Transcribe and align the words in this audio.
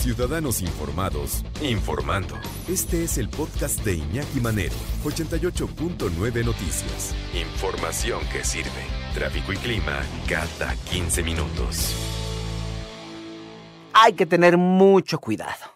Ciudadanos 0.00 0.62
Informados, 0.62 1.44
informando. 1.60 2.34
Este 2.66 3.04
es 3.04 3.18
el 3.18 3.28
podcast 3.28 3.84
de 3.84 3.96
Iñaki 3.96 4.40
Manero, 4.40 4.74
88.9 5.04 6.42
Noticias. 6.42 7.14
Información 7.34 8.20
que 8.32 8.42
sirve. 8.42 8.70
Tráfico 9.12 9.52
y 9.52 9.58
clima 9.58 10.00
cada 10.26 10.74
15 10.90 11.22
minutos. 11.22 11.94
Hay 13.92 14.14
que 14.14 14.24
tener 14.24 14.56
mucho 14.56 15.18
cuidado. 15.18 15.66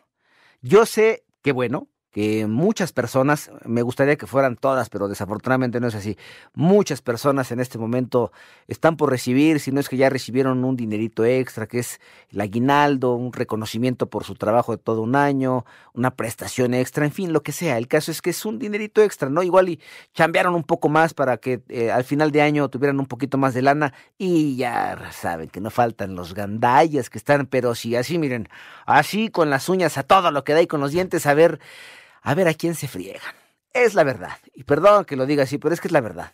Yo 0.63 0.87
sé 0.87 1.25
que, 1.43 1.53
bueno, 1.53 1.89
que 2.15 2.47
muchas 2.47 2.93
personas, 2.93 3.51
me 3.65 3.83
gustaría 3.83 4.15
que 4.15 4.29
fueran 4.29 4.55
todas, 4.55 4.89
pero 4.89 5.09
desafortunadamente 5.09 5.81
no 5.81 5.89
es 5.89 5.97
así, 5.97 6.17
muchas 6.55 7.03
personas 7.03 7.51
en 7.51 7.59
este 7.59 7.77
momento 7.77 8.31
están 8.69 8.97
por 8.97 9.11
recibir, 9.11 9.59
si 9.59 9.73
no 9.73 9.81
es 9.81 9.89
que 9.89 9.97
ya 9.97 10.11
recibieron 10.11 10.65
un 10.65 10.77
dinerito 10.77 11.25
extra, 11.25 11.67
que 11.67 11.81
es 11.81 12.01
el 12.31 12.41
aguinaldo, 12.41 13.17
un 13.17 13.33
reconocimiento 13.33 14.09
por 14.09 14.23
su 14.23 14.37
trabajo 14.37 14.71
de 14.71 14.79
todo 14.79 15.03
un 15.03 15.17
año, 15.17 15.65
una 15.93 16.13
prestación 16.13 16.73
extra, 16.75 17.05
en 17.05 17.11
fin, 17.11 17.33
lo 17.33 17.43
que 17.43 17.51
sea. 17.51 17.79
El 17.79 17.89
caso 17.89 18.13
es 18.13 18.23
que 18.23 18.31
es 18.31 18.45
un 18.45 18.61
dinerito 18.61 19.03
extra, 19.03 19.29
¿no? 19.29 19.43
Igual 19.43 19.71
y 19.71 19.81
chambearon 20.13 20.55
un 20.55 20.63
poco 20.63 20.89
más 20.89 21.15
para 21.15 21.39
que 21.39 21.63
eh, 21.69 21.91
al 21.91 22.05
final 22.05 22.31
de 22.31 22.43
año 22.43 22.69
tuvieran 22.69 23.01
un 23.01 23.07
poquito 23.07 23.39
más 23.39 23.55
de 23.55 23.63
lana 23.63 23.93
y 24.19 24.55
ya 24.55 25.11
saben 25.11 25.49
que 25.49 25.61
no 25.61 25.71
faltan 25.71 26.15
los 26.15 26.33
gandallas 26.33 27.11
que 27.11 27.19
están, 27.19 27.47
pero 27.47 27.75
sí, 27.75 27.97
así 27.97 28.19
miren, 28.19 28.49
así 28.87 29.31
con 29.31 29.51
las 29.51 29.69
uñas 29.69 29.99
a 29.99 30.05
todo 30.05 30.31
lo 30.31 30.45
que 30.45 30.53
da 30.53 30.63
y 30.63 30.69
con 30.69 30.81
los 30.81 30.93
dientes 30.93 31.27
a 31.27 31.35
ver 31.35 31.59
a 32.25 32.35
ver 32.35 32.49
a 32.49 32.55
quién 32.55 32.75
se 32.75 32.89
friegan. 32.89 33.23
Es 33.73 33.95
la 33.95 34.03
verdad. 34.03 34.33
Y 34.55 34.65
perdón 34.65 35.05
que 35.05 35.15
lo 35.15 35.27
diga 35.27 35.45
así, 35.45 35.59
pero 35.59 35.75
es 35.75 35.81
que 35.81 35.89
es 35.89 35.93
la 35.93 36.01
verdad. 36.01 36.33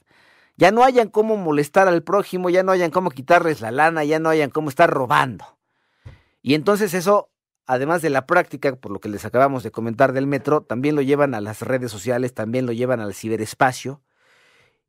Ya 0.56 0.70
no 0.70 0.84
hayan 0.84 1.08
cómo 1.08 1.36
molestar 1.36 1.88
al 1.88 2.02
prójimo, 2.02 2.48
ya 2.48 2.62
no 2.62 2.72
hayan 2.72 2.90
cómo 2.90 3.10
quitarles 3.10 3.60
la 3.60 3.70
lana, 3.72 4.04
ya 4.04 4.18
no 4.18 4.28
hayan 4.28 4.50
cómo 4.50 4.68
estar 4.68 4.88
robando. 4.88 5.58
Y 6.42 6.54
entonces 6.54 6.94
eso, 6.94 7.30
además 7.66 8.02
de 8.02 8.10
la 8.10 8.26
práctica, 8.26 8.76
por 8.76 8.92
lo 8.92 9.00
que 9.00 9.08
les 9.08 9.24
acabamos 9.24 9.62
de 9.62 9.72
comentar 9.72 10.12
del 10.12 10.26
metro, 10.26 10.62
también 10.62 10.94
lo 10.94 11.02
llevan 11.02 11.34
a 11.34 11.40
las 11.40 11.60
redes 11.62 11.90
sociales, 11.90 12.34
también 12.34 12.66
lo 12.66 12.72
llevan 12.72 13.00
al 13.00 13.14
ciberespacio. 13.14 14.00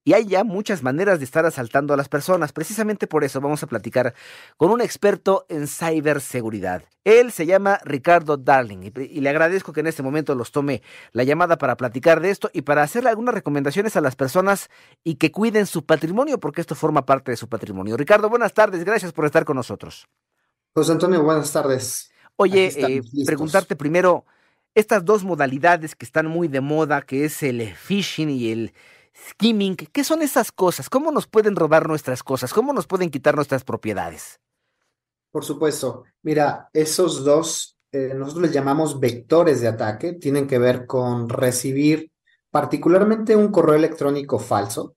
Y 0.03 0.13
hay 0.13 0.25
ya 0.25 0.43
muchas 0.43 0.81
maneras 0.81 1.19
de 1.19 1.25
estar 1.25 1.45
asaltando 1.45 1.93
a 1.93 1.97
las 1.97 2.09
personas. 2.09 2.53
Precisamente 2.53 3.05
por 3.05 3.23
eso 3.23 3.39
vamos 3.39 3.61
a 3.61 3.67
platicar 3.67 4.15
con 4.57 4.71
un 4.71 4.81
experto 4.81 5.45
en 5.47 5.67
ciberseguridad. 5.67 6.83
Él 7.03 7.31
se 7.31 7.45
llama 7.45 7.79
Ricardo 7.83 8.37
Darling 8.37 8.91
y, 8.95 9.21
le 9.21 9.29
agradezco 9.29 9.73
que 9.73 9.81
en 9.81 9.87
este 9.87 10.01
momento 10.01 10.33
los 10.33 10.51
tome 10.51 10.81
la 11.11 11.23
llamada 11.23 11.57
para 11.57 11.77
platicar 11.77 12.19
de 12.19 12.31
esto 12.31 12.49
y 12.53 12.63
para 12.63 12.81
hacerle 12.81 13.09
algunas 13.09 13.35
recomendaciones 13.35 13.95
a 13.95 14.01
las 14.01 14.15
personas 14.15 14.69
y 15.03 15.15
que 15.15 15.31
cuiden 15.31 15.67
su 15.67 15.85
patrimonio 15.85 16.39
porque 16.39 16.61
esto 16.61 16.73
forma 16.73 17.05
parte 17.05 17.31
de 17.31 17.37
su 17.37 17.47
patrimonio. 17.47 17.95
Ricardo, 17.95 18.29
buenas 18.29 18.53
tardes. 18.53 18.83
Gracias 18.83 19.13
por 19.13 19.25
estar 19.25 19.45
con 19.45 19.55
nosotros. 19.55 20.07
José 20.73 20.93
Antonio, 20.93 21.21
buenas 21.21 21.51
tardes. 21.51 22.11
Oye, 22.37 22.71
eh, 22.75 23.01
preguntarte 23.25 23.75
primero, 23.75 24.25
estas 24.73 25.05
dos 25.05 25.23
modalidades 25.23 25.95
que 25.95 26.05
están 26.05 26.27
muy 26.27 26.47
de 26.47 26.61
moda, 26.61 27.01
que 27.01 27.25
es 27.25 27.43
el 27.43 27.75
phishing 27.75 28.29
y 28.29 28.51
el 28.51 28.73
skimming, 29.13 29.75
¿qué 29.75 30.03
son 30.03 30.21
esas 30.21 30.51
cosas? 30.51 30.89
¿Cómo 30.89 31.11
nos 31.11 31.27
pueden 31.27 31.55
robar 31.55 31.87
nuestras 31.87 32.23
cosas? 32.23 32.53
¿Cómo 32.53 32.73
nos 32.73 32.87
pueden 32.87 33.09
quitar 33.09 33.35
nuestras 33.35 33.63
propiedades? 33.63 34.39
Por 35.31 35.45
supuesto. 35.45 36.03
Mira, 36.23 36.69
esos 36.73 37.23
dos, 37.23 37.77
eh, 37.91 38.13
nosotros 38.15 38.43
les 38.43 38.53
llamamos 38.53 38.99
vectores 38.99 39.61
de 39.61 39.67
ataque, 39.67 40.13
tienen 40.13 40.47
que 40.47 40.59
ver 40.59 40.85
con 40.85 41.29
recibir 41.29 42.11
particularmente 42.49 43.35
un 43.35 43.49
correo 43.49 43.75
electrónico 43.75 44.37
falso, 44.37 44.95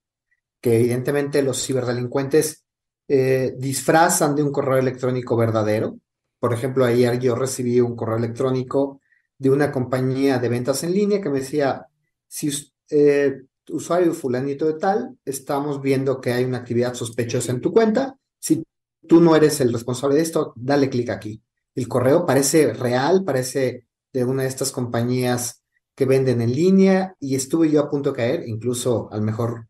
que 0.60 0.76
evidentemente 0.76 1.42
los 1.42 1.64
ciberdelincuentes 1.64 2.64
eh, 3.06 3.54
disfrazan 3.58 4.34
de 4.34 4.42
un 4.42 4.50
correo 4.50 4.78
electrónico 4.78 5.36
verdadero. 5.36 5.98
Por 6.40 6.52
ejemplo, 6.52 6.84
ayer 6.84 7.18
yo 7.20 7.34
recibí 7.34 7.80
un 7.80 7.94
correo 7.94 8.16
electrónico 8.16 9.00
de 9.38 9.50
una 9.50 9.70
compañía 9.70 10.38
de 10.38 10.48
ventas 10.48 10.82
en 10.82 10.92
línea 10.92 11.20
que 11.20 11.30
me 11.30 11.40
decía, 11.40 11.86
si 12.26 12.50
eh, 12.90 13.42
usuario 13.70 14.12
fulanito 14.14 14.66
de 14.66 14.74
tal, 14.74 15.18
estamos 15.24 15.80
viendo 15.80 16.20
que 16.20 16.32
hay 16.32 16.44
una 16.44 16.58
actividad 16.58 16.94
sospechosa 16.94 17.52
en 17.52 17.60
tu 17.60 17.72
cuenta. 17.72 18.18
Si 18.38 18.64
tú 19.08 19.20
no 19.20 19.34
eres 19.36 19.60
el 19.60 19.72
responsable 19.72 20.16
de 20.16 20.22
esto, 20.22 20.52
dale 20.56 20.90
clic 20.90 21.10
aquí. 21.10 21.42
El 21.74 21.88
correo 21.88 22.26
parece 22.26 22.72
real, 22.72 23.24
parece 23.24 23.86
de 24.12 24.24
una 24.24 24.42
de 24.42 24.48
estas 24.48 24.70
compañías 24.70 25.62
que 25.94 26.06
venden 26.06 26.40
en 26.40 26.52
línea 26.52 27.16
y 27.20 27.34
estuve 27.34 27.70
yo 27.70 27.80
a 27.80 27.90
punto 27.90 28.10
de 28.10 28.16
caer, 28.16 28.48
incluso 28.48 29.08
al 29.12 29.22
mejor 29.22 29.68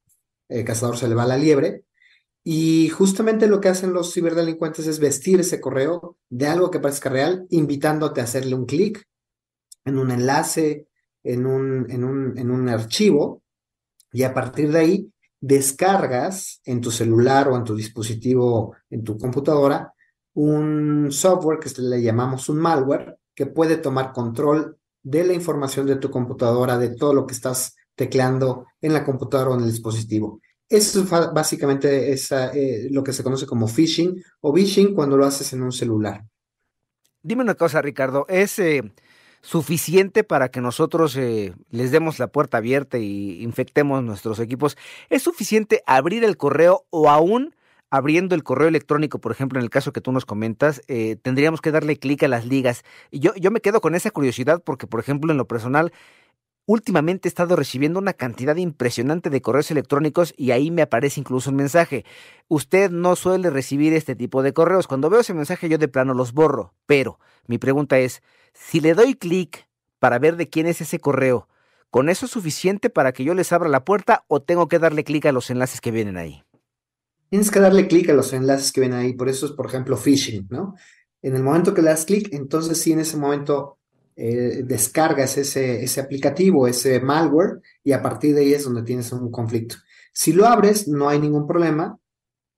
eh, 0.48 0.64
cazador 0.64 0.96
se 0.96 1.08
le 1.08 1.14
va 1.14 1.26
la 1.26 1.36
liebre. 1.36 1.84
Y 2.42 2.90
justamente 2.90 3.46
lo 3.46 3.60
que 3.60 3.68
hacen 3.68 3.94
los 3.94 4.12
ciberdelincuentes 4.12 4.86
es 4.86 4.98
vestir 5.00 5.40
ese 5.40 5.60
correo 5.60 6.18
de 6.28 6.46
algo 6.46 6.70
que 6.70 6.80
parezca 6.80 7.08
real, 7.08 7.46
invitándote 7.48 8.20
a 8.20 8.24
hacerle 8.24 8.54
un 8.54 8.66
clic 8.66 9.06
en 9.86 9.98
un 9.98 10.10
enlace, 10.10 10.88
en 11.22 11.46
un, 11.46 11.90
en 11.90 12.04
un, 12.04 12.38
en 12.38 12.50
un 12.50 12.68
archivo, 12.68 13.42
y 14.14 14.22
a 14.22 14.32
partir 14.32 14.70
de 14.70 14.78
ahí 14.78 15.12
descargas 15.40 16.60
en 16.64 16.80
tu 16.80 16.92
celular 16.92 17.48
o 17.48 17.56
en 17.56 17.64
tu 17.64 17.74
dispositivo, 17.74 18.76
en 18.88 19.02
tu 19.02 19.18
computadora, 19.18 19.92
un 20.34 21.10
software 21.10 21.58
que 21.58 21.68
le 21.82 22.00
llamamos 22.00 22.48
un 22.48 22.58
malware 22.58 23.18
que 23.34 23.46
puede 23.46 23.76
tomar 23.76 24.12
control 24.12 24.78
de 25.02 25.24
la 25.24 25.32
información 25.34 25.86
de 25.86 25.96
tu 25.96 26.10
computadora, 26.10 26.78
de 26.78 26.90
todo 26.94 27.12
lo 27.12 27.26
que 27.26 27.34
estás 27.34 27.74
tecleando 27.96 28.66
en 28.80 28.92
la 28.92 29.04
computadora 29.04 29.50
o 29.50 29.54
en 29.54 29.64
el 29.64 29.70
dispositivo. 29.70 30.40
Eso 30.68 31.02
es 31.02 31.10
básicamente 31.10 32.12
eh, 32.12 32.88
lo 32.90 33.02
que 33.02 33.12
se 33.12 33.24
conoce 33.24 33.46
como 33.46 33.66
phishing 33.66 34.22
o 34.42 34.54
phishing 34.54 34.94
cuando 34.94 35.16
lo 35.16 35.26
haces 35.26 35.52
en 35.52 35.62
un 35.62 35.72
celular. 35.72 36.24
Dime 37.20 37.42
una 37.42 37.56
cosa, 37.56 37.82
Ricardo, 37.82 38.26
¿es 38.28 38.60
suficiente 39.44 40.24
para 40.24 40.48
que 40.48 40.62
nosotros 40.62 41.14
eh, 41.16 41.54
les 41.70 41.90
demos 41.90 42.18
la 42.18 42.28
puerta 42.28 42.56
abierta 42.56 42.96
y 42.98 43.42
infectemos 43.42 44.02
nuestros 44.02 44.40
equipos? 44.40 44.76
¿Es 45.10 45.22
suficiente 45.22 45.82
abrir 45.86 46.24
el 46.24 46.38
correo 46.38 46.86
o 46.88 47.10
aún 47.10 47.54
abriendo 47.90 48.34
el 48.34 48.42
correo 48.42 48.68
electrónico, 48.68 49.20
por 49.20 49.30
ejemplo, 49.32 49.58
en 49.58 49.64
el 49.64 49.70
caso 49.70 49.92
que 49.92 50.00
tú 50.00 50.12
nos 50.12 50.24
comentas, 50.24 50.80
eh, 50.88 51.16
tendríamos 51.22 51.60
que 51.60 51.70
darle 51.70 51.98
clic 51.98 52.22
a 52.22 52.28
las 52.28 52.46
ligas? 52.46 52.84
Yo, 53.12 53.34
yo 53.36 53.50
me 53.50 53.60
quedo 53.60 53.82
con 53.82 53.94
esa 53.94 54.10
curiosidad 54.10 54.62
porque, 54.64 54.86
por 54.86 54.98
ejemplo, 54.98 55.30
en 55.30 55.36
lo 55.36 55.46
personal, 55.46 55.92
últimamente 56.66 57.28
he 57.28 57.30
estado 57.30 57.56
recibiendo 57.56 57.98
una 57.98 58.14
cantidad 58.14 58.56
impresionante 58.56 59.30
de 59.30 59.42
correos 59.42 59.70
electrónicos 59.70 60.32
y 60.36 60.50
ahí 60.50 60.70
me 60.70 60.82
aparece 60.82 61.20
incluso 61.20 61.50
un 61.50 61.56
mensaje. 61.56 62.04
Usted 62.48 62.90
no 62.90 63.16
suele 63.16 63.50
recibir 63.50 63.92
este 63.92 64.16
tipo 64.16 64.42
de 64.42 64.52
correos. 64.52 64.86
Cuando 64.86 65.10
veo 65.10 65.20
ese 65.20 65.34
mensaje 65.34 65.68
yo 65.68 65.78
de 65.78 65.88
plano 65.88 66.14
los 66.14 66.32
borro. 66.32 66.74
Pero 66.86 67.18
mi 67.46 67.58
pregunta 67.58 67.98
es, 67.98 68.22
si 68.52 68.80
le 68.80 68.94
doy 68.94 69.14
clic 69.14 69.68
para 69.98 70.18
ver 70.18 70.36
de 70.36 70.48
quién 70.48 70.66
es 70.66 70.80
ese 70.80 70.98
correo, 70.98 71.48
¿con 71.90 72.08
eso 72.08 72.26
es 72.26 72.32
suficiente 72.32 72.90
para 72.90 73.12
que 73.12 73.24
yo 73.24 73.34
les 73.34 73.52
abra 73.52 73.68
la 73.68 73.84
puerta 73.84 74.24
o 74.28 74.42
tengo 74.42 74.68
que 74.68 74.78
darle 74.78 75.04
clic 75.04 75.26
a 75.26 75.32
los 75.32 75.50
enlaces 75.50 75.80
que 75.80 75.90
vienen 75.90 76.16
ahí? 76.16 76.44
Tienes 77.28 77.50
que 77.50 77.60
darle 77.60 77.88
clic 77.88 78.08
a 78.10 78.14
los 78.14 78.32
enlaces 78.32 78.72
que 78.72 78.80
vienen 78.80 78.98
ahí, 78.98 79.12
por 79.14 79.28
eso 79.28 79.46
es, 79.46 79.52
por 79.52 79.66
ejemplo, 79.66 79.96
phishing, 79.96 80.46
¿no? 80.50 80.74
En 81.20 81.34
el 81.34 81.42
momento 81.42 81.74
que 81.74 81.82
le 81.82 81.88
das 81.88 82.04
clic, 82.04 82.32
entonces 82.32 82.80
sí, 82.80 82.92
en 82.92 83.00
ese 83.00 83.16
momento 83.16 83.78
eh, 84.16 84.62
descargas 84.64 85.38
ese, 85.38 85.82
ese 85.82 86.00
aplicativo, 86.00 86.66
ese 86.66 87.00
malware, 87.00 87.60
y 87.82 87.92
a 87.92 88.02
partir 88.02 88.34
de 88.34 88.42
ahí 88.42 88.54
es 88.54 88.64
donde 88.64 88.82
tienes 88.82 89.12
un 89.12 89.30
conflicto. 89.30 89.76
Si 90.12 90.32
lo 90.32 90.46
abres, 90.46 90.88
no 90.88 91.08
hay 91.08 91.18
ningún 91.18 91.46
problema. 91.46 91.98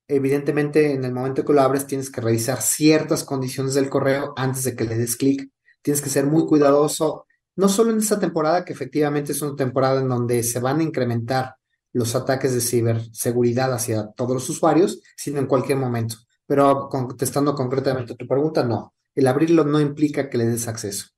Evidentemente, 0.08 0.92
en 0.92 1.04
el 1.04 1.12
momento 1.12 1.44
que 1.44 1.52
lo 1.52 1.62
abres, 1.62 1.86
tienes 1.86 2.10
que 2.10 2.20
revisar 2.20 2.62
ciertas 2.62 3.24
condiciones 3.24 3.74
del 3.74 3.88
correo 3.88 4.34
antes 4.36 4.64
de 4.64 4.76
que 4.76 4.84
le 4.84 4.96
des 4.96 5.16
clic 5.16 5.50
tienes 5.86 6.02
que 6.02 6.10
ser 6.10 6.26
muy 6.26 6.46
cuidadoso, 6.46 7.26
no 7.54 7.68
solo 7.68 7.92
en 7.92 7.98
esta 7.98 8.18
temporada, 8.18 8.64
que 8.64 8.72
efectivamente 8.72 9.30
es 9.30 9.40
una 9.40 9.54
temporada 9.54 10.00
en 10.00 10.08
donde 10.08 10.42
se 10.42 10.58
van 10.58 10.80
a 10.80 10.82
incrementar 10.82 11.54
los 11.92 12.16
ataques 12.16 12.52
de 12.52 12.60
ciberseguridad 12.60 13.72
hacia 13.72 14.10
todos 14.16 14.34
los 14.34 14.48
usuarios, 14.48 15.00
sino 15.16 15.38
en 15.38 15.46
cualquier 15.46 15.78
momento. 15.78 16.16
Pero 16.44 16.88
contestando 16.88 17.54
concretamente 17.54 18.14
a 18.14 18.16
tu 18.16 18.26
pregunta, 18.26 18.64
no. 18.64 18.94
El 19.14 19.28
abrirlo 19.28 19.62
no 19.62 19.80
implica 19.80 20.28
que 20.28 20.38
le 20.38 20.46
des 20.46 20.66
acceso. 20.66 21.15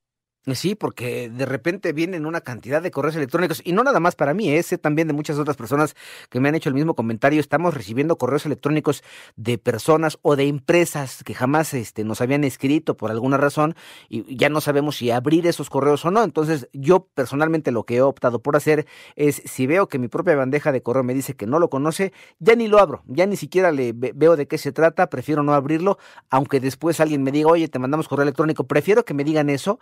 Sí, 0.55 0.75
porque 0.75 1.29
de 1.29 1.47
repente 1.47 1.93
vienen 1.93 2.25
una 2.25 2.41
cantidad 2.41 2.81
de 2.81 2.91
correos 2.91 3.17
electrónicos, 3.17 3.61
y 3.65 3.73
no 3.73 3.83
nada 3.83 4.01
más 4.01 4.15
para 4.15 4.35
mí, 4.35 4.51
ese 4.51 4.79
también 4.79 5.09
de 5.09 5.15
muchas 5.15 5.39
otras 5.39 5.57
personas 5.57 5.95
que 6.31 6.41
me 6.41 6.49
han 6.49 6.55
hecho 6.55 6.69
el 6.69 6.75
mismo 6.75 6.95
comentario. 6.95 7.41
Estamos 7.41 7.75
recibiendo 7.75 8.17
correos 8.17 8.47
electrónicos 8.47 9.03
de 9.37 9.59
personas 9.59 10.19
o 10.23 10.37
de 10.37 10.47
empresas 10.47 11.23
que 11.25 11.35
jamás 11.35 11.75
este, 11.75 12.05
nos 12.05 12.21
habían 12.21 12.45
escrito 12.45 12.97
por 12.97 13.11
alguna 13.11 13.37
razón, 13.37 13.75
y 14.09 14.37
ya 14.37 14.49
no 14.49 14.61
sabemos 14.61 14.97
si 14.97 15.11
abrir 15.11 15.47
esos 15.47 15.71
correos 15.71 16.05
o 16.05 16.11
no. 16.11 16.23
Entonces, 16.23 16.69
yo 16.73 17.07
personalmente 17.15 17.71
lo 17.71 17.85
que 17.85 17.97
he 17.97 18.03
optado 18.03 18.41
por 18.41 18.57
hacer 18.57 18.87
es, 19.17 19.43
si 19.45 19.67
veo 19.67 19.89
que 19.89 19.99
mi 19.99 20.09
propia 20.09 20.37
bandeja 20.37 20.73
de 20.73 20.83
correo 20.83 21.05
me 21.05 21.15
dice 21.15 21.35
que 21.35 21.47
no 21.47 21.59
lo 21.59 21.69
conoce, 21.69 22.13
ya 22.39 22.55
ni 22.55 22.69
lo 22.69 22.79
abro, 22.79 23.03
ya 23.07 23.27
ni 23.27 23.37
siquiera 23.37 23.73
le 23.73 23.93
veo 23.95 24.37
de 24.37 24.47
qué 24.47 24.57
se 24.59 24.73
trata, 24.73 25.11
prefiero 25.11 25.43
no 25.43 25.53
abrirlo, 25.53 25.99
aunque 26.31 26.61
después 26.61 27.01
alguien 27.01 27.23
me 27.23 27.33
diga, 27.33 27.49
oye, 27.51 27.69
te 27.69 27.79
mandamos 27.79 28.09
correo 28.09 28.23
electrónico, 28.23 28.65
prefiero 28.65 29.05
que 29.05 29.15
me 29.15 29.25
digan 29.25 29.51
eso 29.51 29.79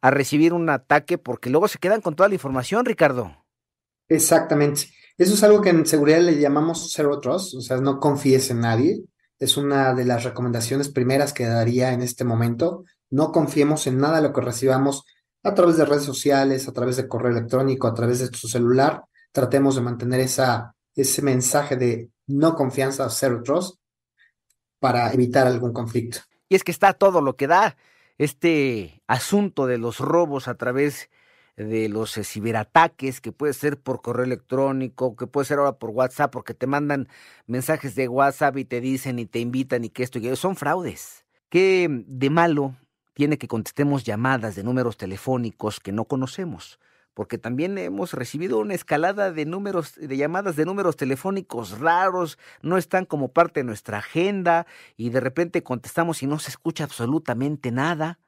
a 0.00 0.10
recibir 0.10 0.52
un 0.52 0.68
ataque 0.70 1.18
porque 1.18 1.50
luego 1.50 1.68
se 1.68 1.78
quedan 1.78 2.00
con 2.00 2.14
toda 2.14 2.28
la 2.28 2.34
información, 2.34 2.84
Ricardo. 2.84 3.44
Exactamente. 4.08 4.90
Eso 5.16 5.34
es 5.34 5.42
algo 5.42 5.60
que 5.60 5.70
en 5.70 5.84
seguridad 5.84 6.20
le 6.20 6.38
llamamos 6.38 6.92
zero 6.92 7.20
trust, 7.20 7.54
o 7.54 7.60
sea, 7.60 7.78
no 7.78 7.98
confíes 7.98 8.50
en 8.50 8.60
nadie. 8.60 9.02
Es 9.38 9.56
una 9.56 9.94
de 9.94 10.04
las 10.04 10.24
recomendaciones 10.24 10.88
primeras 10.88 11.32
que 11.32 11.46
daría 11.46 11.92
en 11.92 12.02
este 12.02 12.24
momento. 12.24 12.84
No 13.10 13.32
confiemos 13.32 13.86
en 13.86 13.98
nada 13.98 14.20
de 14.20 14.28
lo 14.28 14.32
que 14.32 14.40
recibamos 14.40 15.04
a 15.42 15.54
través 15.54 15.76
de 15.76 15.84
redes 15.84 16.04
sociales, 16.04 16.68
a 16.68 16.72
través 16.72 16.96
de 16.96 17.08
correo 17.08 17.32
electrónico, 17.32 17.86
a 17.86 17.94
través 17.94 18.20
de 18.20 18.30
tu 18.30 18.48
celular. 18.48 19.04
Tratemos 19.32 19.74
de 19.76 19.82
mantener 19.82 20.20
esa, 20.20 20.74
ese 20.94 21.22
mensaje 21.22 21.76
de 21.76 22.10
no 22.26 22.54
confianza, 22.54 23.08
zero 23.10 23.42
trust, 23.42 23.78
para 24.78 25.12
evitar 25.12 25.46
algún 25.46 25.72
conflicto. 25.72 26.20
Y 26.48 26.54
es 26.54 26.64
que 26.64 26.72
está 26.72 26.92
todo 26.92 27.20
lo 27.20 27.36
que 27.36 27.46
da 27.46 27.76
este 28.18 29.02
asunto 29.06 29.66
de 29.66 29.78
los 29.78 30.00
robos 30.00 30.48
a 30.48 30.56
través 30.56 31.08
de 31.56 31.88
los 31.88 32.16
eh, 32.16 32.24
ciberataques, 32.24 33.20
que 33.20 33.32
puede 33.32 33.52
ser 33.52 33.80
por 33.80 34.00
correo 34.00 34.24
electrónico, 34.24 35.16
que 35.16 35.26
puede 35.26 35.46
ser 35.46 35.58
ahora 35.58 35.78
por 35.78 35.90
WhatsApp, 35.90 36.30
porque 36.30 36.54
te 36.54 36.66
mandan 36.66 37.08
mensajes 37.46 37.94
de 37.94 38.08
WhatsApp 38.08 38.56
y 38.58 38.64
te 38.64 38.80
dicen 38.80 39.18
y 39.18 39.26
te 39.26 39.40
invitan 39.40 39.84
y 39.84 39.90
que 39.90 40.02
esto 40.02 40.18
y 40.18 40.22
que 40.22 40.36
son 40.36 40.56
fraudes. 40.56 41.24
¿Qué 41.48 41.88
de 42.06 42.30
malo 42.30 42.76
tiene 43.14 43.38
que 43.38 43.48
contestemos 43.48 44.04
llamadas 44.04 44.54
de 44.54 44.62
números 44.62 44.96
telefónicos 44.96 45.80
que 45.80 45.92
no 45.92 46.04
conocemos? 46.04 46.78
Porque 47.18 47.36
también 47.36 47.78
hemos 47.78 48.12
recibido 48.12 48.60
una 48.60 48.74
escalada 48.74 49.32
de 49.32 49.44
números, 49.44 49.96
de 49.96 50.16
llamadas 50.16 50.54
de 50.54 50.64
números 50.64 50.96
telefónicos 50.96 51.80
raros, 51.80 52.38
no 52.62 52.78
están 52.78 53.06
como 53.06 53.32
parte 53.32 53.58
de 53.58 53.64
nuestra 53.64 53.98
agenda 53.98 54.68
y 54.96 55.10
de 55.10 55.18
repente 55.18 55.64
contestamos 55.64 56.22
y 56.22 56.28
no 56.28 56.38
se 56.38 56.50
escucha 56.50 56.84
absolutamente 56.84 57.72
nada. 57.72 58.20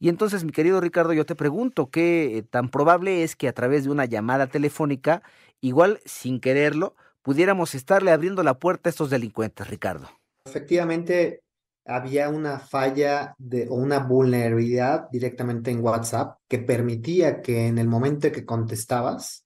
Y 0.00 0.08
entonces, 0.08 0.42
mi 0.42 0.50
querido 0.50 0.80
Ricardo, 0.80 1.12
yo 1.12 1.24
te 1.24 1.36
pregunto, 1.36 1.88
¿qué 1.88 2.44
tan 2.50 2.68
probable 2.68 3.22
es 3.22 3.36
que 3.36 3.46
a 3.46 3.52
través 3.52 3.84
de 3.84 3.90
una 3.90 4.06
llamada 4.06 4.48
telefónica, 4.48 5.22
igual 5.60 6.00
sin 6.04 6.40
quererlo, 6.40 6.96
pudiéramos 7.22 7.76
estarle 7.76 8.10
abriendo 8.10 8.42
la 8.42 8.54
puerta 8.54 8.88
a 8.88 8.90
estos 8.90 9.08
delincuentes, 9.08 9.68
Ricardo? 9.68 10.10
Efectivamente, 10.44 11.44
había 11.84 12.28
una 12.28 12.58
falla 12.58 13.34
de, 13.38 13.68
o 13.68 13.74
una 13.74 13.98
vulnerabilidad 13.98 15.08
directamente 15.10 15.70
en 15.70 15.80
WhatsApp 15.80 16.38
que 16.48 16.58
permitía 16.58 17.40
que 17.42 17.66
en 17.66 17.78
el 17.78 17.88
momento 17.88 18.30
que 18.30 18.44
contestabas, 18.44 19.44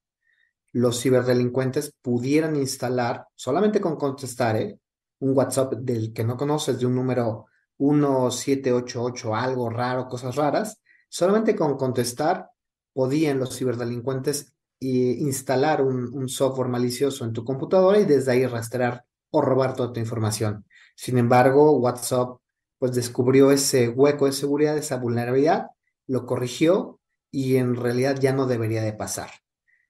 los 0.72 1.00
ciberdelincuentes 1.00 1.94
pudieran 2.02 2.56
instalar, 2.56 3.26
solamente 3.34 3.80
con 3.80 3.96
contestar, 3.96 4.56
¿eh? 4.56 4.78
un 5.20 5.36
WhatsApp 5.36 5.74
del 5.74 6.12
que 6.12 6.24
no 6.24 6.36
conoces, 6.36 6.78
de 6.78 6.84
un 6.84 6.94
número 6.94 7.46
1788, 7.78 9.34
algo 9.34 9.70
raro, 9.70 10.06
cosas 10.06 10.36
raras, 10.36 10.80
solamente 11.08 11.56
con 11.56 11.76
contestar 11.76 12.50
podían 12.92 13.38
los 13.38 13.56
ciberdelincuentes 13.56 14.54
eh, 14.80 14.86
instalar 14.86 15.80
un, 15.80 16.12
un 16.12 16.28
software 16.28 16.68
malicioso 16.68 17.24
en 17.24 17.32
tu 17.32 17.44
computadora 17.44 17.98
y 17.98 18.04
desde 18.04 18.32
ahí 18.32 18.46
rastrear 18.46 19.04
o 19.30 19.40
robar 19.40 19.74
toda 19.74 19.92
tu 19.92 20.00
información. 20.00 20.66
Sin 20.96 21.18
embargo, 21.18 21.72
WhatsApp 21.78 22.38
pues 22.78 22.94
descubrió 22.94 23.52
ese 23.52 23.88
hueco 23.88 24.26
de 24.26 24.32
seguridad, 24.32 24.76
esa 24.76 24.96
vulnerabilidad, 24.96 25.68
lo 26.06 26.26
corrigió 26.26 26.98
y 27.30 27.56
en 27.56 27.76
realidad 27.76 28.16
ya 28.18 28.32
no 28.32 28.46
debería 28.46 28.82
de 28.82 28.92
pasar. 28.92 29.30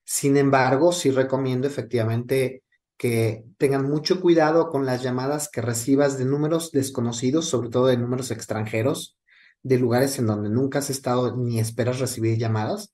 Sin 0.03 0.37
embargo, 0.37 0.91
sí 0.91 1.11
recomiendo 1.11 1.67
efectivamente 1.67 2.63
que 2.97 3.45
tengan 3.57 3.89
mucho 3.89 4.21
cuidado 4.21 4.69
con 4.69 4.85
las 4.85 5.03
llamadas 5.03 5.49
que 5.49 5.61
recibas 5.61 6.17
de 6.17 6.25
números 6.25 6.71
desconocidos, 6.71 7.45
sobre 7.45 7.69
todo 7.69 7.87
de 7.87 7.97
números 7.97 8.31
extranjeros, 8.31 9.17
de 9.63 9.77
lugares 9.77 10.17
en 10.17 10.27
donde 10.27 10.49
nunca 10.49 10.79
has 10.79 10.89
estado 10.89 11.35
ni 11.35 11.59
esperas 11.59 11.99
recibir 11.99 12.37
llamadas, 12.37 12.93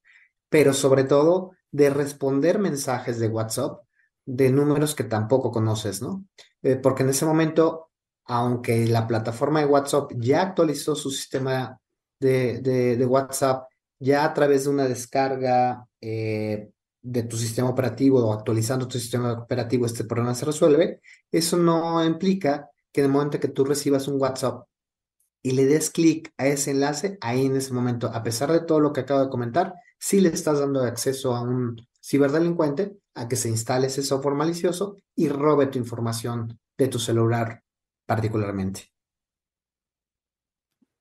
pero 0.50 0.74
sobre 0.74 1.04
todo 1.04 1.52
de 1.72 1.90
responder 1.90 2.60
mensajes 2.60 3.20
de 3.20 3.28
WhatsApp 3.28 3.82
de 4.26 4.52
números 4.52 4.96
que 4.96 5.04
tampoco 5.04 5.52
conoces, 5.52 6.02
¿no? 6.02 6.26
Eh, 6.62 6.76
porque 6.76 7.04
en 7.04 7.10
ese 7.10 7.26
momento 7.26 7.92
aunque 8.26 8.88
la 8.88 9.08
plataforma 9.08 9.60
de 9.60 9.66
WhatsApp 9.66 10.12
ya 10.18 10.42
actualizó 10.42 10.96
su 10.96 11.12
sistema 11.12 11.80
de, 12.20 13.06
WhatsApp, 13.08 13.68
ya 14.00 14.26
a 14.26 14.34
través 14.34 14.64
de 14.64 14.70
una 14.70 14.88
descarga 14.88 15.86
eh, 16.00 16.70
de 17.02 17.24
tu 17.24 17.38
sistema 17.38 17.70
operativo 17.70 18.26
o 18.26 18.34
actualizando 18.34 18.88
tu 18.88 19.00
sistema 19.00 19.34
operativo, 19.34 19.86
este 19.86 20.06
problema 20.06 20.34
se 20.36 20.46
resuelve, 20.46 21.02
eso 21.32 21.58
no 21.58 22.04
implica 22.04 22.70
que 22.92 23.02
en 23.02 23.08
el 23.08 23.12
momento 23.12 23.40
que 23.40 23.50
tú 23.50 23.66
recibas 23.66 24.08
un 24.08 24.22
WhatsApp 24.22 24.66
y 25.42 25.52
le 25.52 25.66
des 25.66 25.90
clic 25.90 26.32
a 26.38 26.48
ese 26.48 26.72
enlace, 26.72 27.18
ahí 27.20 27.46
en 27.46 27.58
ese 27.58 27.74
momento, 27.74 28.08
a 28.08 28.24
pesar 28.24 28.52
de 28.52 28.62
todo 28.62 28.80
lo 28.80 28.94
que 28.94 29.02
acabo 29.02 29.22
de 29.22 29.30
comentar, 29.30 29.74
sí 30.00 30.22
le 30.22 30.30
estás 30.30 30.60
dando 30.60 30.82
acceso 30.84 31.36
a 31.36 31.42
un 31.42 31.76
ciberdelincuente 32.02 32.98
a 33.16 33.28
que 33.28 33.36
se 33.36 33.50
instale 33.50 33.88
ese 33.88 34.04
software 34.04 34.36
malicioso 34.36 34.98
y 35.16 35.28
robe 35.28 35.68
tu 35.68 35.78
información 35.78 36.58
de 36.78 36.88
tu 36.88 37.00
celular 37.00 37.63
particularmente. 38.06 38.92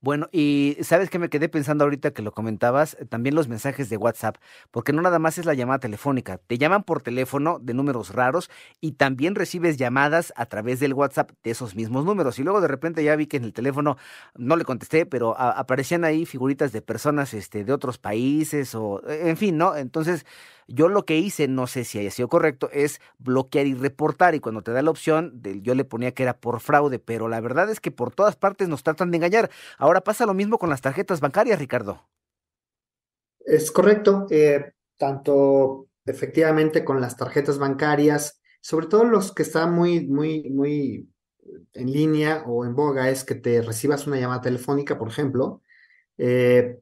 Bueno, 0.04 0.26
y 0.32 0.76
sabes 0.82 1.10
que 1.10 1.20
me 1.20 1.28
quedé 1.28 1.48
pensando 1.48 1.84
ahorita 1.84 2.10
que 2.12 2.22
lo 2.22 2.32
comentabas, 2.32 2.96
también 3.08 3.36
los 3.36 3.46
mensajes 3.46 3.88
de 3.88 3.96
WhatsApp, 3.96 4.36
porque 4.72 4.92
no 4.92 5.00
nada 5.00 5.20
más 5.20 5.38
es 5.38 5.46
la 5.46 5.54
llamada 5.54 5.78
telefónica, 5.78 6.38
te 6.38 6.58
llaman 6.58 6.82
por 6.82 7.02
teléfono 7.02 7.60
de 7.60 7.72
números 7.72 8.12
raros 8.12 8.50
y 8.80 8.92
también 8.94 9.36
recibes 9.36 9.76
llamadas 9.76 10.32
a 10.34 10.46
través 10.46 10.80
del 10.80 10.94
WhatsApp 10.94 11.30
de 11.44 11.52
esos 11.52 11.76
mismos 11.76 12.04
números. 12.04 12.40
Y 12.40 12.42
luego 12.42 12.60
de 12.60 12.66
repente 12.66 13.04
ya 13.04 13.14
vi 13.14 13.28
que 13.28 13.36
en 13.36 13.44
el 13.44 13.52
teléfono 13.52 13.96
no 14.34 14.56
le 14.56 14.64
contesté, 14.64 15.06
pero 15.06 15.38
aparecían 15.38 16.02
ahí 16.04 16.26
figuritas 16.26 16.72
de 16.72 16.82
personas 16.82 17.32
este, 17.32 17.62
de 17.62 17.72
otros 17.72 17.98
países 17.98 18.74
o, 18.74 19.00
en 19.08 19.36
fin, 19.36 19.56
¿no? 19.56 19.76
Entonces, 19.76 20.26
yo 20.68 20.88
lo 20.88 21.04
que 21.04 21.18
hice, 21.18 21.48
no 21.48 21.66
sé 21.66 21.84
si 21.84 21.98
haya 21.98 22.10
sido 22.10 22.28
correcto, 22.28 22.68
es 22.72 23.00
bloquear 23.18 23.66
y 23.66 23.74
reportar. 23.74 24.34
Y 24.34 24.40
cuando 24.40 24.62
te 24.62 24.72
da 24.72 24.82
la 24.82 24.90
opción, 24.90 25.42
yo 25.62 25.74
le 25.74 25.84
ponía 25.84 26.12
que 26.12 26.22
era 26.22 26.38
por 26.38 26.60
fraude, 26.60 26.98
pero 26.98 27.28
la 27.28 27.40
verdad 27.40 27.70
es 27.70 27.80
que 27.80 27.90
por 27.90 28.14
todas 28.14 28.36
partes 28.36 28.68
nos 28.68 28.82
tratan 28.82 29.10
de 29.10 29.18
engañar. 29.18 29.50
Ahora 29.78 30.02
pasa 30.02 30.26
lo 30.26 30.34
mismo 30.34 30.58
con 30.58 30.70
las 30.70 30.80
tarjetas 30.80 31.20
bancarias, 31.20 31.58
Ricardo. 31.58 32.06
Es 33.40 33.70
correcto. 33.70 34.26
Eh, 34.30 34.72
tanto 34.96 35.88
efectivamente 36.04 36.84
con 36.84 37.00
las 37.00 37.16
tarjetas 37.16 37.58
bancarias, 37.58 38.40
sobre 38.60 38.86
todo 38.86 39.04
los 39.04 39.32
que 39.32 39.42
están 39.42 39.74
muy, 39.74 40.06
muy, 40.06 40.48
muy 40.50 41.08
en 41.72 41.92
línea 41.92 42.44
o 42.46 42.64
en 42.64 42.74
boga, 42.74 43.10
es 43.10 43.24
que 43.24 43.34
te 43.34 43.62
recibas 43.62 44.06
una 44.06 44.18
llamada 44.18 44.40
telefónica, 44.40 44.98
por 44.98 45.08
ejemplo. 45.08 45.62
Eh, 46.18 46.78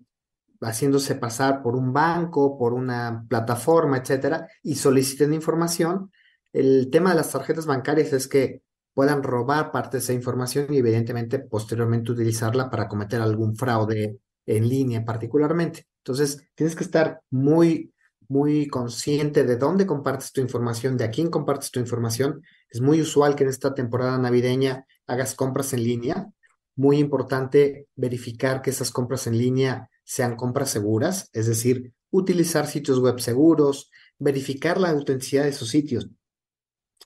haciéndose 0.60 1.14
pasar 1.14 1.62
por 1.62 1.76
un 1.76 1.92
banco, 1.92 2.58
por 2.58 2.72
una 2.74 3.24
plataforma, 3.28 3.98
etcétera, 3.98 4.46
y 4.62 4.74
soliciten 4.74 5.32
información. 5.32 6.10
El 6.52 6.90
tema 6.90 7.10
de 7.10 7.16
las 7.16 7.30
tarjetas 7.30 7.66
bancarias 7.66 8.12
es 8.12 8.28
que 8.28 8.62
puedan 8.92 9.22
robar 9.22 9.70
parte 9.72 9.96
de 9.96 10.02
esa 10.02 10.12
información 10.12 10.66
y 10.72 10.78
evidentemente 10.78 11.38
posteriormente 11.38 12.12
utilizarla 12.12 12.68
para 12.68 12.88
cometer 12.88 13.20
algún 13.20 13.56
fraude 13.56 14.18
en 14.46 14.68
línea 14.68 15.04
particularmente. 15.04 15.86
Entonces, 16.04 16.48
tienes 16.54 16.74
que 16.74 16.84
estar 16.84 17.20
muy, 17.30 17.92
muy 18.28 18.66
consciente 18.66 19.44
de 19.44 19.56
dónde 19.56 19.86
compartes 19.86 20.32
tu 20.32 20.40
información, 20.40 20.96
de 20.96 21.04
a 21.04 21.10
quién 21.10 21.30
compartes 21.30 21.70
tu 21.70 21.80
información. 21.80 22.42
Es 22.68 22.80
muy 22.80 23.00
usual 23.00 23.36
que 23.36 23.44
en 23.44 23.50
esta 23.50 23.74
temporada 23.74 24.18
navideña 24.18 24.84
hagas 25.06 25.34
compras 25.34 25.72
en 25.72 25.84
línea. 25.84 26.28
Muy 26.76 26.98
importante 26.98 27.86
verificar 27.96 28.62
que 28.62 28.70
esas 28.70 28.90
compras 28.90 29.26
en 29.26 29.38
línea 29.38 29.88
sean 30.10 30.34
compras 30.34 30.70
seguras, 30.70 31.30
es 31.32 31.46
decir, 31.46 31.92
utilizar 32.10 32.66
sitios 32.66 32.98
web 32.98 33.20
seguros, 33.20 33.92
verificar 34.18 34.80
la 34.80 34.90
autenticidad 34.90 35.44
de 35.44 35.50
esos 35.50 35.68
sitios. 35.68 36.08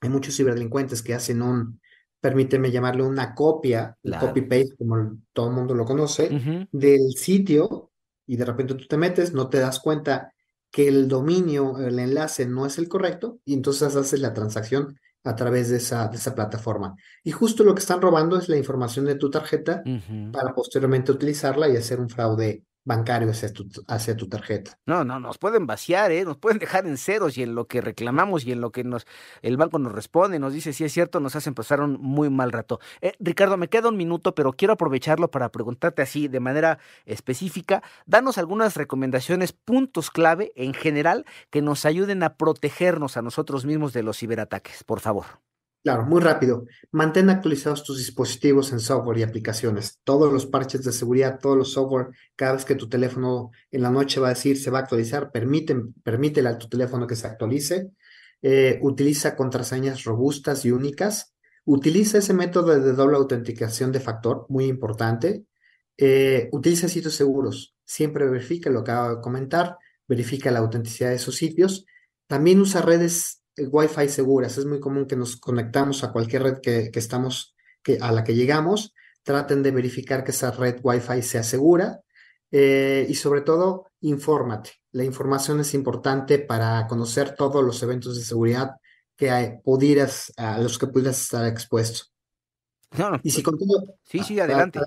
Hay 0.00 0.08
muchos 0.08 0.34
ciberdelincuentes 0.34 1.02
que 1.02 1.12
hacen 1.12 1.42
un, 1.42 1.82
permíteme 2.18 2.70
llamarle 2.70 3.02
una 3.02 3.34
copia, 3.34 3.98
un 4.02 4.12
copy-paste, 4.12 4.76
como 4.78 5.18
todo 5.34 5.48
el 5.48 5.54
mundo 5.54 5.74
lo 5.74 5.84
conoce, 5.84 6.30
del 6.72 7.12
sitio 7.14 7.90
y 8.26 8.36
de 8.36 8.44
repente 8.46 8.72
tú 8.72 8.86
te 8.86 8.96
metes, 8.96 9.34
no 9.34 9.50
te 9.50 9.58
das 9.58 9.80
cuenta 9.80 10.32
que 10.70 10.88
el 10.88 11.06
dominio, 11.06 11.76
el 11.80 11.98
enlace 11.98 12.46
no 12.46 12.64
es 12.64 12.78
el 12.78 12.88
correcto 12.88 13.38
y 13.44 13.52
entonces 13.52 13.94
haces 13.94 14.18
la 14.20 14.32
transacción 14.32 14.98
a 15.24 15.36
través 15.36 15.68
de 15.68 15.76
esa, 15.76 16.08
de 16.08 16.16
esa 16.16 16.34
plataforma. 16.34 16.94
Y 17.22 17.32
justo 17.32 17.64
lo 17.64 17.74
que 17.74 17.80
están 17.80 18.00
robando 18.00 18.38
es 18.38 18.48
la 18.48 18.56
información 18.56 19.04
de 19.04 19.16
tu 19.16 19.30
tarjeta 19.30 19.82
para 20.32 20.54
posteriormente 20.54 21.12
utilizarla 21.12 21.68
y 21.68 21.76
hacer 21.76 22.00
un 22.00 22.08
fraude 22.08 22.64
bancario 22.84 23.30
hacia 23.30 23.52
tu, 23.52 23.66
hacia 23.88 24.16
tu 24.16 24.28
tarjeta. 24.28 24.78
No, 24.86 25.04
no, 25.04 25.18
nos 25.18 25.38
pueden 25.38 25.66
vaciar, 25.66 26.12
¿eh? 26.12 26.24
nos 26.24 26.36
pueden 26.36 26.58
dejar 26.58 26.86
en 26.86 26.96
ceros 26.98 27.38
y 27.38 27.42
en 27.42 27.54
lo 27.54 27.66
que 27.66 27.80
reclamamos 27.80 28.44
y 28.44 28.52
en 28.52 28.60
lo 28.60 28.70
que 28.72 28.84
nos 28.84 29.06
el 29.42 29.56
banco 29.56 29.78
nos 29.78 29.92
responde, 29.92 30.38
nos 30.38 30.52
dice 30.52 30.72
si 30.72 30.84
es 30.84 30.92
cierto, 30.92 31.20
nos 31.20 31.36
hacen 31.36 31.54
pasar 31.54 31.80
un 31.80 32.00
muy 32.00 32.30
mal 32.30 32.52
rato. 32.52 32.80
Eh, 33.00 33.12
Ricardo, 33.18 33.56
me 33.56 33.68
queda 33.68 33.88
un 33.88 33.96
minuto, 33.96 34.34
pero 34.34 34.52
quiero 34.52 34.74
aprovecharlo 34.74 35.30
para 35.30 35.50
preguntarte 35.50 36.02
así 36.02 36.28
de 36.28 36.40
manera 36.40 36.78
específica. 37.06 37.82
Danos 38.06 38.38
algunas 38.38 38.76
recomendaciones, 38.76 39.52
puntos 39.52 40.10
clave 40.10 40.52
en 40.56 40.74
general 40.74 41.24
que 41.50 41.62
nos 41.62 41.84
ayuden 41.84 42.22
a 42.22 42.36
protegernos 42.36 43.16
a 43.16 43.22
nosotros 43.22 43.64
mismos 43.64 43.92
de 43.92 44.02
los 44.02 44.18
ciberataques, 44.18 44.84
por 44.84 45.00
favor. 45.00 45.24
Claro, 45.84 46.06
muy 46.06 46.22
rápido. 46.22 46.64
Mantén 46.92 47.28
actualizados 47.28 47.84
tus 47.84 47.98
dispositivos 47.98 48.72
en 48.72 48.80
software 48.80 49.18
y 49.18 49.22
aplicaciones. 49.22 50.00
Todos 50.02 50.32
los 50.32 50.46
parches 50.46 50.82
de 50.82 50.92
seguridad, 50.92 51.38
todos 51.38 51.58
los 51.58 51.72
software, 51.72 52.08
cada 52.36 52.54
vez 52.54 52.64
que 52.64 52.74
tu 52.74 52.88
teléfono 52.88 53.50
en 53.70 53.82
la 53.82 53.90
noche 53.90 54.18
va 54.18 54.28
a 54.28 54.30
decir 54.30 54.56
se 54.58 54.70
va 54.70 54.78
a 54.78 54.82
actualizar, 54.82 55.30
permite, 55.30 55.76
permítele 56.02 56.48
a 56.48 56.56
tu 56.56 56.70
teléfono 56.70 57.06
que 57.06 57.16
se 57.16 57.26
actualice. 57.26 57.90
Eh, 58.40 58.78
utiliza 58.80 59.36
contraseñas 59.36 60.04
robustas 60.04 60.64
y 60.64 60.70
únicas. 60.70 61.34
Utiliza 61.66 62.16
ese 62.16 62.32
método 62.32 62.80
de 62.80 62.92
doble 62.94 63.16
autenticación 63.18 63.92
de 63.92 64.00
factor, 64.00 64.46
muy 64.48 64.64
importante. 64.64 65.44
Eh, 65.98 66.48
utiliza 66.52 66.88
sitios 66.88 67.14
seguros. 67.14 67.74
Siempre 67.84 68.26
verifica 68.26 68.70
lo 68.70 68.82
que 68.84 68.90
acabo 68.90 69.16
de 69.16 69.20
comentar, 69.20 69.76
verifica 70.08 70.50
la 70.50 70.60
autenticidad 70.60 71.10
de 71.10 71.16
esos 71.16 71.36
sitios. 71.36 71.84
También 72.26 72.58
usa 72.60 72.80
redes 72.80 73.42
Wi-Fi 73.56 74.08
seguras. 74.08 74.58
Es 74.58 74.66
muy 74.66 74.80
común 74.80 75.06
que 75.06 75.16
nos 75.16 75.36
conectamos 75.36 76.04
a 76.04 76.12
cualquier 76.12 76.42
red 76.42 76.58
que, 76.60 76.90
que 76.90 76.98
estamos, 76.98 77.54
que, 77.82 77.98
a 78.00 78.12
la 78.12 78.24
que 78.24 78.34
llegamos. 78.34 78.94
Traten 79.22 79.62
de 79.62 79.70
verificar 79.70 80.24
que 80.24 80.32
esa 80.32 80.50
red 80.50 80.80
Wi-Fi 80.82 81.22
sea 81.22 81.42
segura. 81.42 82.00
Eh, 82.50 83.06
y 83.08 83.14
sobre 83.14 83.40
todo, 83.40 83.90
infórmate. 84.00 84.70
La 84.92 85.04
información 85.04 85.60
es 85.60 85.74
importante 85.74 86.38
para 86.38 86.86
conocer 86.86 87.34
todos 87.34 87.64
los 87.64 87.82
eventos 87.82 88.16
de 88.16 88.24
seguridad 88.24 88.76
que 89.16 89.60
pudieras, 89.64 90.32
a 90.36 90.58
los 90.58 90.78
que 90.78 90.86
pudieras 90.86 91.20
estar 91.20 91.46
expuesto. 91.46 92.04
y 93.22 93.30
si 93.30 93.42
pues, 93.42 93.44
con 93.44 93.58
todo, 93.58 93.96
sí, 94.04 94.20
sí, 94.20 94.38
adelante. 94.38 94.80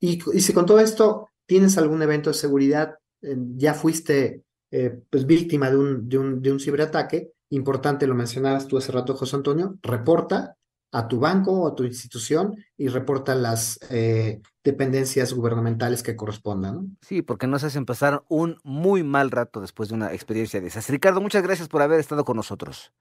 Y, 0.00 0.20
y, 0.34 0.40
si 0.40 0.52
con 0.52 0.64
todo 0.64 0.80
esto 0.80 1.28
tienes 1.44 1.76
algún 1.76 2.02
evento 2.02 2.30
de 2.30 2.34
seguridad, 2.34 2.94
eh, 3.20 3.36
ya 3.56 3.74
fuiste 3.74 4.44
eh, 4.70 5.00
pues, 5.10 5.26
víctima 5.26 5.70
de 5.70 5.76
un, 5.76 6.08
de, 6.08 6.18
un, 6.18 6.42
de 6.42 6.52
un 6.52 6.60
ciberataque, 6.60 7.32
importante, 7.50 8.06
lo 8.06 8.14
mencionabas 8.14 8.66
tú 8.66 8.78
hace 8.78 8.92
rato, 8.92 9.14
José 9.14 9.36
Antonio, 9.36 9.76
reporta 9.82 10.56
a 10.90 11.06
tu 11.06 11.20
banco 11.20 11.52
o 11.52 11.68
a 11.68 11.74
tu 11.74 11.84
institución 11.84 12.56
y 12.76 12.88
reporta 12.88 13.34
las 13.34 13.78
eh, 13.90 14.40
dependencias 14.64 15.32
gubernamentales 15.32 16.02
que 16.02 16.16
correspondan. 16.16 16.96
Sí, 17.02 17.22
porque 17.22 17.46
nos 17.46 17.64
hacen 17.64 17.84
pasar 17.84 18.24
un 18.28 18.58
muy 18.64 19.02
mal 19.02 19.30
rato 19.30 19.60
después 19.60 19.90
de 19.90 19.96
una 19.96 20.12
experiencia 20.12 20.60
de 20.60 20.68
esas. 20.68 20.88
Ricardo, 20.88 21.20
muchas 21.20 21.42
gracias 21.42 21.68
por 21.68 21.82
haber 21.82 22.00
estado 22.00 22.24
con 22.24 22.36
nosotros. 22.36 22.92